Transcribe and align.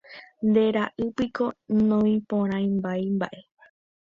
Nde 0.47 0.63
ra'ýpiko 0.75 1.45
noĩporãmbáimba'e 1.91 3.39